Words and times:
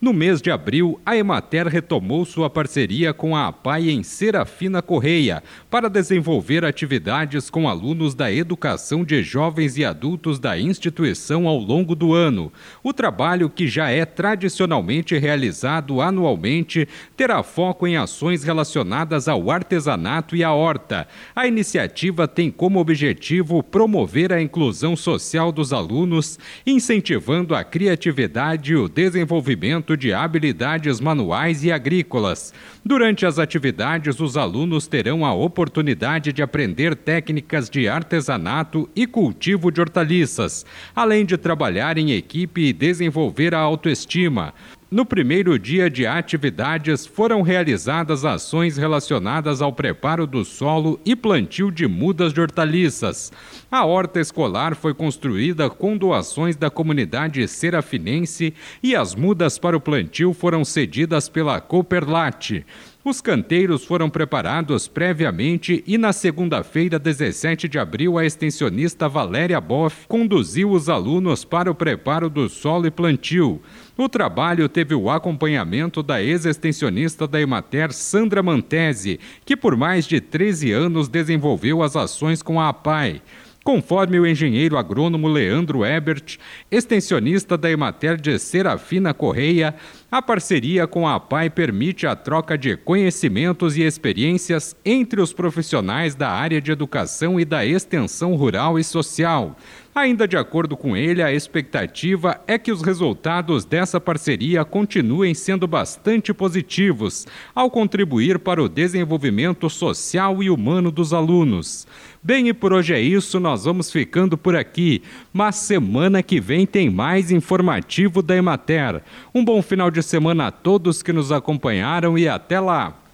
No 0.00 0.14
mês 0.14 0.40
de 0.40 0.50
abril, 0.50 0.98
a 1.04 1.14
Emater 1.14 1.68
retomou 1.68 2.24
sua 2.24 2.48
parceria 2.48 3.12
com 3.12 3.36
a 3.36 3.48
APAI 3.48 3.90
em 3.90 4.02
Serafina 4.02 4.80
Correia 4.80 5.42
para 5.68 5.90
desenvolver 5.90 6.64
atividades 6.64 7.50
com 7.50 7.68
alunos 7.68 8.14
da 8.14 8.32
educação 8.32 9.04
de 9.04 9.22
jovens 9.22 9.76
e 9.76 9.84
adultos 9.84 10.38
da 10.38 10.58
instituição 10.58 11.46
ao 11.46 11.58
longo 11.58 11.94
do 11.94 12.14
ano. 12.14 12.50
O 12.82 12.94
trabalho, 12.94 13.50
que 13.50 13.68
já 13.68 13.90
é 13.90 14.06
tradicionalmente 14.06 15.18
realizado 15.18 16.00
anualmente, 16.00 16.88
terá 17.14 17.42
foco 17.42 17.86
em 17.86 17.98
ações 17.98 18.42
relacionadas 18.42 19.28
ao 19.28 19.50
artesanato 19.50 20.34
e 20.34 20.42
à 20.42 20.50
horta. 20.50 21.06
A 21.36 21.46
iniciativa 21.46 22.26
tem 22.26 22.50
como 22.50 22.80
objetivo 22.80 23.62
promover 23.62 24.32
a 24.32 24.40
inclusão 24.40 24.96
social 24.96 25.52
dos 25.52 25.74
alunos, 25.74 26.38
incentivando 26.66 27.54
a 27.54 27.62
criatividade 27.62 28.72
e 28.72 28.76
o 28.76 28.88
desenvolvimento 28.88 29.89
de 29.96 30.12
habilidades 30.12 31.00
manuais 31.00 31.64
e 31.64 31.72
agrícolas. 31.72 32.52
Durante 32.84 33.26
as 33.26 33.38
atividades, 33.38 34.20
os 34.20 34.36
alunos 34.36 34.86
terão 34.86 35.24
a 35.24 35.32
oportunidade 35.32 36.32
de 36.32 36.42
aprender 36.42 36.94
técnicas 36.94 37.68
de 37.68 37.88
artesanato 37.88 38.88
e 38.94 39.06
cultivo 39.06 39.70
de 39.70 39.80
hortaliças, 39.80 40.64
além 40.94 41.24
de 41.24 41.36
trabalhar 41.36 41.98
em 41.98 42.12
equipe 42.12 42.62
e 42.62 42.72
desenvolver 42.72 43.54
a 43.54 43.58
autoestima. 43.58 44.54
No 44.90 45.06
primeiro 45.06 45.56
dia 45.56 45.88
de 45.88 46.04
atividades, 46.04 47.06
foram 47.06 47.42
realizadas 47.42 48.24
ações 48.24 48.76
relacionadas 48.76 49.62
ao 49.62 49.72
preparo 49.72 50.26
do 50.26 50.44
solo 50.44 50.98
e 51.04 51.14
plantio 51.14 51.70
de 51.70 51.86
mudas 51.86 52.32
de 52.32 52.40
hortaliças. 52.40 53.32
A 53.70 53.84
horta 53.84 54.18
escolar 54.18 54.74
foi 54.74 54.92
construída 54.92 55.70
com 55.70 55.96
doações 55.96 56.56
da 56.56 56.68
comunidade 56.68 57.46
serafinense 57.46 58.52
e 58.82 58.96
as 58.96 59.14
mudas 59.14 59.60
para 59.60 59.76
o 59.76 59.80
plantio 59.80 60.32
foram 60.32 60.64
cedidas 60.64 61.28
pela 61.28 61.60
Cooperlat. 61.60 62.64
Os 63.02 63.22
canteiros 63.22 63.82
foram 63.82 64.10
preparados 64.10 64.86
previamente 64.86 65.82
e 65.86 65.96
na 65.96 66.12
segunda-feira, 66.12 66.98
17 66.98 67.66
de 67.66 67.78
abril, 67.78 68.18
a 68.18 68.26
extensionista 68.26 69.08
Valéria 69.08 69.58
Boff 69.58 70.06
conduziu 70.06 70.70
os 70.70 70.86
alunos 70.86 71.42
para 71.42 71.70
o 71.70 71.74
preparo 71.74 72.28
do 72.28 72.46
solo 72.46 72.86
e 72.86 72.90
plantio. 72.90 73.62
O 73.96 74.06
trabalho 74.06 74.68
teve 74.68 74.94
o 74.94 75.08
acompanhamento 75.08 76.02
da 76.02 76.22
ex-extensionista 76.22 77.26
da 77.26 77.40
Emater, 77.40 77.90
Sandra 77.90 78.42
Mantese, 78.42 79.18
que 79.46 79.56
por 79.56 79.78
mais 79.78 80.06
de 80.06 80.20
13 80.20 80.70
anos 80.70 81.08
desenvolveu 81.08 81.82
as 81.82 81.96
ações 81.96 82.42
com 82.42 82.60
a 82.60 82.68
APAI. 82.68 83.22
Conforme 83.62 84.18
o 84.18 84.26
engenheiro 84.26 84.78
agrônomo 84.78 85.28
Leandro 85.28 85.84
Ebert, 85.84 86.38
extensionista 86.70 87.58
da 87.58 87.70
Emater 87.70 88.18
de 88.18 88.38
Serafina 88.38 89.12
Correia, 89.12 89.74
a 90.10 90.22
parceria 90.22 90.86
com 90.86 91.06
a 91.06 91.16
APAI 91.16 91.50
permite 91.50 92.06
a 92.06 92.16
troca 92.16 92.56
de 92.56 92.74
conhecimentos 92.78 93.76
e 93.76 93.82
experiências 93.82 94.74
entre 94.82 95.20
os 95.20 95.34
profissionais 95.34 96.14
da 96.14 96.30
área 96.30 96.58
de 96.58 96.72
educação 96.72 97.38
e 97.38 97.44
da 97.44 97.64
extensão 97.64 98.34
rural 98.34 98.78
e 98.78 98.82
social. 98.82 99.54
Ainda 99.92 100.26
de 100.26 100.36
acordo 100.36 100.76
com 100.76 100.96
ele, 100.96 101.20
a 101.20 101.32
expectativa 101.32 102.40
é 102.46 102.56
que 102.56 102.70
os 102.70 102.80
resultados 102.80 103.64
dessa 103.64 104.00
parceria 104.00 104.64
continuem 104.64 105.34
sendo 105.34 105.66
bastante 105.66 106.32
positivos, 106.32 107.26
ao 107.52 107.68
contribuir 107.68 108.38
para 108.38 108.62
o 108.62 108.68
desenvolvimento 108.68 109.68
social 109.68 110.40
e 110.44 110.48
humano 110.48 110.92
dos 110.92 111.12
alunos. 111.12 111.88
Bem, 112.22 112.48
e 112.48 112.54
por 112.54 112.72
hoje 112.72 112.94
é 112.94 113.00
isso, 113.00 113.40
nós 113.40 113.64
vamos 113.64 113.90
ficando 113.90 114.38
por 114.38 114.54
aqui, 114.54 115.02
mas 115.32 115.56
semana 115.56 116.22
que 116.22 116.40
vem 116.40 116.66
tem 116.66 116.88
mais 116.88 117.32
informativo 117.32 118.22
da 118.22 118.36
Emater. 118.36 119.02
Um 119.34 119.44
bom 119.44 119.60
final 119.60 119.90
de 119.90 120.04
semana 120.04 120.46
a 120.46 120.50
todos 120.52 121.02
que 121.02 121.12
nos 121.12 121.32
acompanharam 121.32 122.16
e 122.16 122.28
até 122.28 122.60
lá! 122.60 123.09